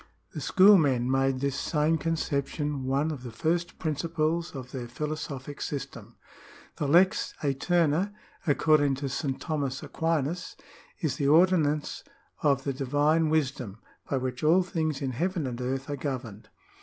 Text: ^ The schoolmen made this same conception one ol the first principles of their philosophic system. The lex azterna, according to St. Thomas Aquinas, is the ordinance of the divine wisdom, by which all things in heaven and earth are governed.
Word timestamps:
^ 0.01 0.03
The 0.33 0.41
schoolmen 0.41 1.11
made 1.11 1.39
this 1.41 1.55
same 1.55 1.99
conception 1.99 2.85
one 2.85 3.11
ol 3.11 3.19
the 3.19 3.29
first 3.29 3.77
principles 3.77 4.55
of 4.55 4.71
their 4.71 4.87
philosophic 4.87 5.61
system. 5.61 6.15
The 6.77 6.87
lex 6.87 7.35
azterna, 7.43 8.11
according 8.47 8.95
to 8.95 9.09
St. 9.09 9.39
Thomas 9.39 9.83
Aquinas, 9.83 10.55
is 11.01 11.17
the 11.17 11.27
ordinance 11.27 12.03
of 12.41 12.63
the 12.63 12.73
divine 12.73 13.29
wisdom, 13.29 13.77
by 14.09 14.17
which 14.17 14.43
all 14.43 14.63
things 14.63 15.03
in 15.03 15.11
heaven 15.11 15.45
and 15.45 15.61
earth 15.61 15.87
are 15.87 15.95
governed. 15.97 16.49